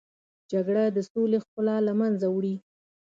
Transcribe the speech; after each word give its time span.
جګړه 0.51 0.83
د 0.95 0.97
سولې 1.11 1.37
ښکلا 1.43 1.77
له 1.87 1.93
منځه 1.99 2.25
وړي 2.31 2.55